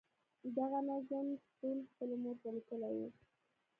دغه 0.57 0.79
نظم 0.89 1.25
شپون 1.43 1.77
خپلې 1.89 2.15
مور 2.23 2.35
ته 2.41 2.49
لیکلی 2.55 2.91
وو. 2.97 3.07